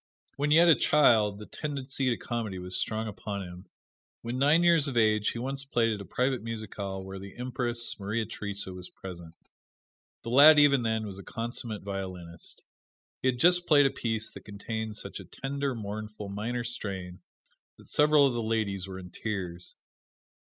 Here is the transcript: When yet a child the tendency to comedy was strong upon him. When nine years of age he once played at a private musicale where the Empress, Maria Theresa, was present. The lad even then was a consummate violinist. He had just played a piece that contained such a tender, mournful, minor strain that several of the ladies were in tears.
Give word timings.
When 0.35 0.49
yet 0.49 0.67
a 0.67 0.73
child 0.75 1.37
the 1.37 1.45
tendency 1.45 2.09
to 2.09 2.17
comedy 2.17 2.57
was 2.57 2.75
strong 2.75 3.07
upon 3.07 3.43
him. 3.43 3.67
When 4.23 4.39
nine 4.39 4.63
years 4.63 4.87
of 4.87 4.97
age 4.97 5.29
he 5.29 5.37
once 5.37 5.63
played 5.63 5.93
at 5.93 6.01
a 6.01 6.05
private 6.05 6.41
musicale 6.41 7.03
where 7.03 7.19
the 7.19 7.37
Empress, 7.37 7.99
Maria 7.99 8.25
Theresa, 8.25 8.73
was 8.73 8.89
present. 8.89 9.35
The 10.23 10.31
lad 10.31 10.57
even 10.57 10.81
then 10.81 11.05
was 11.05 11.19
a 11.19 11.23
consummate 11.23 11.83
violinist. 11.83 12.63
He 13.21 13.27
had 13.27 13.37
just 13.37 13.67
played 13.67 13.85
a 13.85 13.91
piece 13.91 14.31
that 14.31 14.41
contained 14.43 14.95
such 14.97 15.19
a 15.19 15.23
tender, 15.23 15.75
mournful, 15.75 16.29
minor 16.29 16.63
strain 16.63 17.21
that 17.77 17.87
several 17.87 18.25
of 18.25 18.33
the 18.33 18.41
ladies 18.41 18.87
were 18.87 18.97
in 18.97 19.11
tears. 19.11 19.75